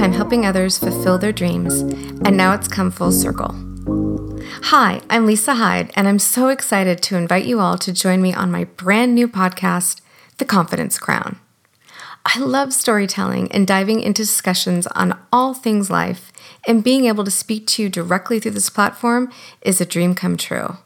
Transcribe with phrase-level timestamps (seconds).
[0.00, 1.80] lifetime helping others fulfill their dreams,
[2.24, 3.54] and now it's come full circle.
[4.62, 8.32] Hi, I'm Lisa Hyde, and I'm so excited to invite you all to join me
[8.32, 10.00] on my brand new podcast,
[10.38, 11.38] The Confidence Crown.
[12.24, 16.32] I love storytelling and diving into discussions on all things life,
[16.66, 20.38] and being able to speak to you directly through this platform is a dream come
[20.38, 20.78] true.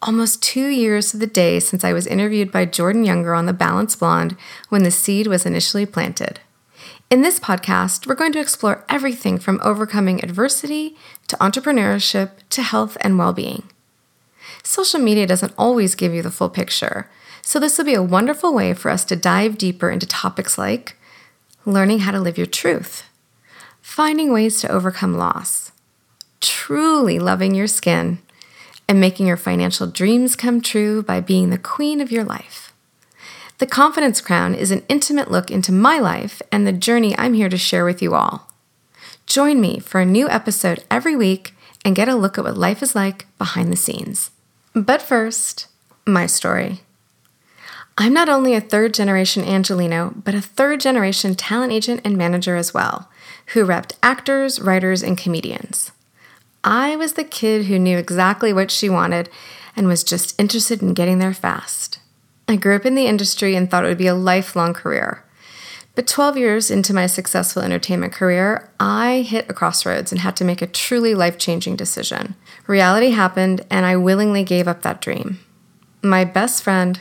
[0.00, 3.52] Almost two years to the day since I was interviewed by Jordan Younger on The
[3.52, 4.34] Balanced Blonde
[4.70, 6.40] when the seed was initially planted.
[7.08, 10.96] In this podcast, we're going to explore everything from overcoming adversity
[11.28, 13.70] to entrepreneurship to health and well being.
[14.64, 17.08] Social media doesn't always give you the full picture,
[17.42, 20.96] so this will be a wonderful way for us to dive deeper into topics like
[21.64, 23.04] learning how to live your truth,
[23.80, 25.70] finding ways to overcome loss,
[26.40, 28.18] truly loving your skin,
[28.88, 32.65] and making your financial dreams come true by being the queen of your life.
[33.58, 37.48] The Confidence Crown is an intimate look into my life and the journey I'm here
[37.48, 38.50] to share with you all.
[39.24, 42.82] Join me for a new episode every week and get a look at what life
[42.82, 44.30] is like behind the scenes.
[44.74, 45.68] But first,
[46.06, 46.82] my story.
[47.96, 52.56] I'm not only a third generation Angelino, but a third generation talent agent and manager
[52.56, 53.08] as well,
[53.54, 55.92] who repped actors, writers, and comedians.
[56.62, 59.30] I was the kid who knew exactly what she wanted
[59.74, 62.00] and was just interested in getting there fast.
[62.48, 65.24] I grew up in the industry and thought it would be a lifelong career.
[65.96, 70.44] But 12 years into my successful entertainment career, I hit a crossroads and had to
[70.44, 72.34] make a truly life changing decision.
[72.66, 75.40] Reality happened, and I willingly gave up that dream.
[76.02, 77.00] My best friend,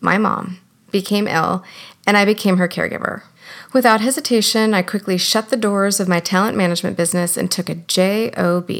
[0.00, 0.58] my mom,
[0.90, 1.62] became ill,
[2.06, 3.22] and I became her caregiver.
[3.74, 7.74] Without hesitation, I quickly shut the doors of my talent management business and took a
[7.74, 8.70] job.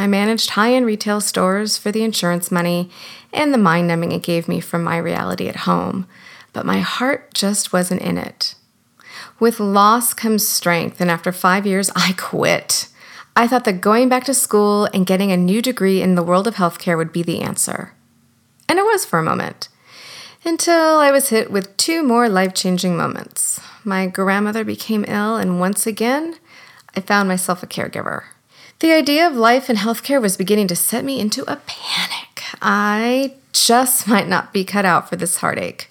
[0.00, 2.88] I managed high end retail stores for the insurance money
[3.34, 6.06] and the mind numbing it gave me from my reality at home,
[6.54, 8.54] but my heart just wasn't in it.
[9.38, 12.88] With loss comes strength, and after five years, I quit.
[13.36, 16.46] I thought that going back to school and getting a new degree in the world
[16.46, 17.92] of healthcare would be the answer.
[18.70, 19.68] And it was for a moment
[20.46, 23.60] until I was hit with two more life changing moments.
[23.84, 26.36] My grandmother became ill, and once again,
[26.96, 28.22] I found myself a caregiver.
[28.80, 32.42] The idea of life and healthcare was beginning to set me into a panic.
[32.62, 35.90] I just might not be cut out for this heartache.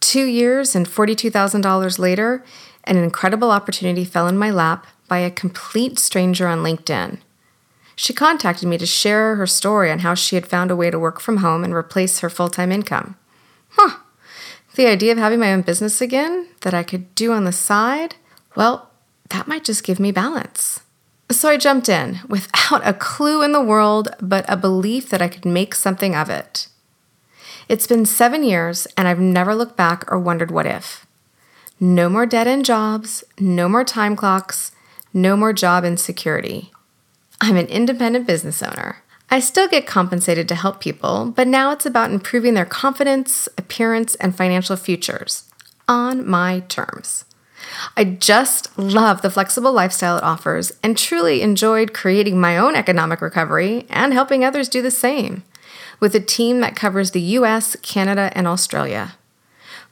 [0.00, 2.44] Two years and $42,000 later,
[2.84, 7.18] an incredible opportunity fell in my lap by a complete stranger on LinkedIn.
[7.96, 10.98] She contacted me to share her story on how she had found a way to
[10.98, 13.16] work from home and replace her full time income.
[13.70, 14.00] Huh.
[14.74, 18.16] The idea of having my own business again that I could do on the side,
[18.54, 18.90] well,
[19.30, 20.80] that might just give me balance.
[21.32, 25.28] So I jumped in without a clue in the world, but a belief that I
[25.28, 26.68] could make something of it.
[27.68, 31.06] It's been seven years, and I've never looked back or wondered what if.
[31.80, 34.72] No more dead end jobs, no more time clocks,
[35.14, 36.70] no more job insecurity.
[37.40, 38.98] I'm an independent business owner.
[39.30, 44.14] I still get compensated to help people, but now it's about improving their confidence, appearance,
[44.16, 45.48] and financial futures
[45.88, 47.24] on my terms.
[47.96, 53.20] I just love the flexible lifestyle it offers and truly enjoyed creating my own economic
[53.20, 55.42] recovery and helping others do the same
[56.00, 59.14] with a team that covers the US, Canada, and Australia.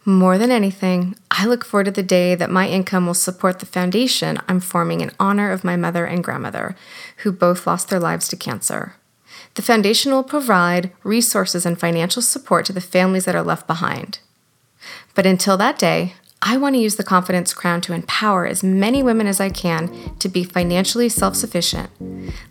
[0.05, 3.67] More than anything, I look forward to the day that my income will support the
[3.67, 6.75] foundation I'm forming in honor of my mother and grandmother,
[7.19, 8.95] who both lost their lives to cancer.
[9.55, 14.19] The foundation will provide resources and financial support to the families that are left behind.
[15.15, 16.15] But until that day,
[16.51, 20.17] I want to use the Confidence Crown to empower as many women as I can
[20.19, 21.91] to be financially self sufficient,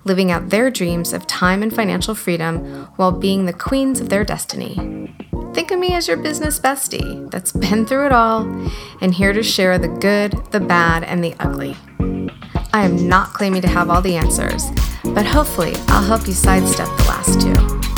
[0.05, 4.23] living out their dreams of time and financial freedom while being the queens of their
[4.23, 4.75] destiny.
[5.53, 8.43] Think of me as your business bestie that's been through it all
[9.01, 11.75] and here to share the good, the bad, and the ugly.
[12.71, 14.63] I am not claiming to have all the answers,
[15.03, 17.88] but hopefully I'll help you sidestep the last two.